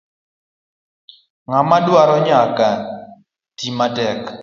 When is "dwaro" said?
1.85-2.15